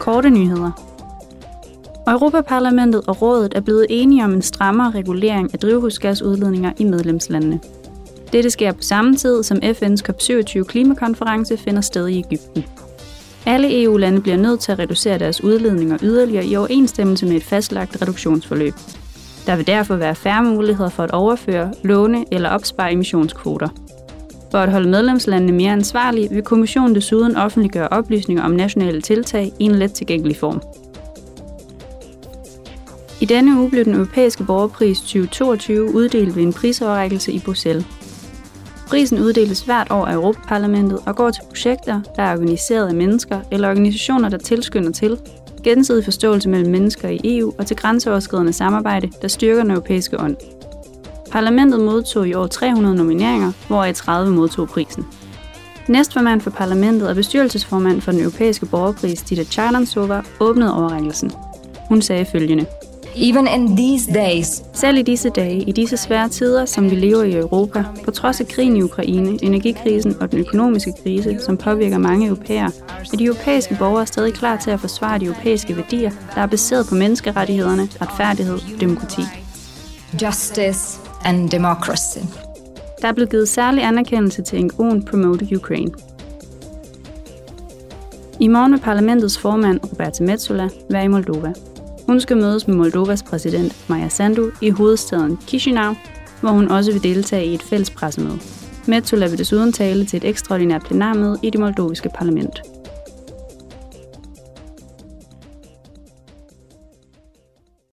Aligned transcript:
korte 0.00 0.30
nyheder. 0.30 0.70
Europaparlamentet 2.08 3.02
og 3.06 3.22
rådet 3.22 3.52
er 3.56 3.60
blevet 3.60 3.86
enige 3.90 4.24
om 4.24 4.32
en 4.32 4.42
strammere 4.42 4.90
regulering 4.90 5.50
af 5.52 5.58
drivhusgasudledninger 5.58 6.72
i 6.78 6.84
medlemslandene. 6.84 7.60
Dette 8.32 8.50
sker 8.50 8.72
på 8.72 8.82
samme 8.82 9.16
tid, 9.16 9.42
som 9.42 9.58
FN's 9.58 10.02
COP27 10.08 10.62
klimakonference 10.62 11.56
finder 11.56 11.80
sted 11.80 12.08
i 12.08 12.18
Ægypten. 12.18 12.64
Alle 13.46 13.82
EU-lande 13.82 14.20
bliver 14.20 14.36
nødt 14.36 14.60
til 14.60 14.72
at 14.72 14.78
reducere 14.78 15.18
deres 15.18 15.44
udledninger 15.44 15.98
yderligere 16.02 16.46
i 16.46 16.56
overensstemmelse 16.56 17.26
med 17.26 17.36
et 17.36 17.44
fastlagt 17.44 18.02
reduktionsforløb. 18.02 18.74
Der 19.46 19.56
vil 19.56 19.66
derfor 19.66 19.96
være 19.96 20.14
færre 20.14 20.42
muligheder 20.42 20.90
for 20.90 21.02
at 21.02 21.10
overføre, 21.10 21.74
låne 21.82 22.24
eller 22.32 22.48
opspare 22.50 22.92
emissionskvoter. 22.92 23.68
For 24.50 24.58
at 24.58 24.70
holde 24.70 24.88
medlemslandene 24.88 25.52
mere 25.52 25.72
ansvarlige, 25.72 26.30
vil 26.30 26.42
kommissionen 26.42 26.94
desuden 26.94 27.36
offentliggøre 27.36 27.88
oplysninger 27.88 28.44
om 28.44 28.50
nationale 28.50 29.00
tiltag 29.00 29.52
i 29.58 29.64
en 29.64 29.74
let 29.74 29.92
tilgængelig 29.92 30.36
form. 30.36 30.62
I 33.20 33.24
denne 33.24 33.60
uge 33.60 33.70
blev 33.70 33.84
den 33.84 33.94
europæiske 33.94 34.44
borgerpris 34.44 35.00
2022 35.00 35.94
uddelt 35.94 36.36
ved 36.36 36.42
en 36.42 36.52
prisoverrækkelse 36.52 37.32
i 37.32 37.38
Bruxelles. 37.44 37.84
Prisen 38.88 39.18
uddeles 39.18 39.60
hvert 39.60 39.90
år 39.90 40.06
af 40.06 40.14
Europaparlamentet 40.14 40.98
og 41.06 41.16
går 41.16 41.30
til 41.30 41.42
projekter, 41.48 42.00
der 42.16 42.22
er 42.22 42.32
organiseret 42.32 42.88
af 42.88 42.94
mennesker 42.94 43.40
eller 43.50 43.70
organisationer, 43.70 44.28
der 44.28 44.38
tilskynder 44.38 44.92
til 44.92 45.18
gensidig 45.64 46.04
forståelse 46.04 46.48
mellem 46.48 46.70
mennesker 46.70 47.08
i 47.08 47.20
EU 47.24 47.52
og 47.58 47.66
til 47.66 47.76
grænseoverskridende 47.76 48.52
samarbejde, 48.52 49.10
der 49.22 49.28
styrker 49.28 49.62
den 49.62 49.70
europæiske 49.70 50.20
ånd. 50.20 50.36
Parlamentet 51.32 51.80
modtog 51.80 52.28
i 52.28 52.34
år 52.34 52.46
300 52.46 52.94
nomineringer, 52.94 53.52
hvoraf 53.66 53.94
30 53.94 54.32
modtog 54.32 54.68
prisen. 54.68 55.06
Næstformand 55.88 56.40
for 56.40 56.50
parlamentet 56.50 57.08
og 57.08 57.14
bestyrelsesformand 57.14 58.00
for 58.00 58.12
den 58.12 58.20
europæiske 58.20 58.66
borgerpris, 58.66 59.22
Dita 59.22 59.44
Charlansova, 59.44 60.22
åbnede 60.40 60.74
overrækkelsen. 60.74 61.32
Hun 61.88 62.02
sagde 62.02 62.26
følgende. 62.32 62.66
Even 63.16 63.46
in 63.46 63.76
these 63.76 64.12
days, 64.12 64.62
Selv 64.72 64.98
i 64.98 65.02
disse 65.02 65.30
dage, 65.30 65.62
i 65.62 65.72
disse 65.72 65.96
svære 65.96 66.28
tider, 66.28 66.64
som 66.64 66.90
vi 66.90 66.96
lever 66.96 67.22
i 67.22 67.36
Europa, 67.36 67.84
på 68.04 68.10
trods 68.10 68.40
af 68.40 68.48
krigen 68.48 68.76
i 68.76 68.82
Ukraine, 68.82 69.38
energikrisen 69.44 70.16
og 70.20 70.30
den 70.30 70.38
økonomiske 70.38 70.92
krise, 71.02 71.38
som 71.40 71.56
påvirker 71.56 71.98
mange 71.98 72.26
europæere, 72.26 72.70
er 73.12 73.16
de 73.16 73.24
europæiske 73.24 73.76
borgere 73.78 74.06
stadig 74.06 74.34
klar 74.34 74.56
til 74.56 74.70
at 74.70 74.80
forsvare 74.80 75.18
de 75.18 75.24
europæiske 75.24 75.76
værdier, 75.76 76.10
der 76.34 76.40
er 76.40 76.46
baseret 76.46 76.86
på 76.88 76.94
menneskerettighederne, 76.94 77.88
retfærdighed 78.00 78.54
og 78.54 78.80
demokrati. 78.80 79.22
justice 80.22 81.09
and 81.24 81.50
democracy. 81.50 82.18
Der 83.02 83.12
blev 83.12 83.26
givet 83.26 83.48
særlig 83.48 83.84
anerkendelse 83.84 84.42
til 84.42 84.56
NGO'en 84.56 85.04
Promote 85.10 85.56
Ukraine. 85.56 85.90
I 88.40 88.48
morgen 88.48 88.72
vil 88.72 88.80
parlamentets 88.80 89.38
formand, 89.38 89.80
Roberta 89.92 90.24
Metsola, 90.24 90.68
være 90.90 91.04
i 91.04 91.08
Moldova. 91.08 91.52
Hun 92.06 92.20
skal 92.20 92.36
mødes 92.36 92.68
med 92.68 92.76
Moldovas 92.76 93.22
præsident, 93.22 93.76
Maja 93.88 94.08
Sandu, 94.08 94.50
i 94.60 94.70
hovedstaden 94.70 95.38
Chisinau, 95.48 95.94
hvor 96.40 96.50
hun 96.50 96.70
også 96.70 96.92
vil 96.92 97.02
deltage 97.02 97.46
i 97.46 97.54
et 97.54 97.62
fælles 97.62 97.90
pressemøde. 97.90 98.38
Metsola 98.86 99.26
vil 99.26 99.38
desuden 99.38 99.72
tale 99.72 100.04
til 100.04 100.16
et 100.16 100.24
ekstraordinært 100.24 100.82
plenarmøde 100.82 101.38
i 101.42 101.50
det 101.50 101.60
moldoviske 101.60 102.10
parlament. 102.14 102.62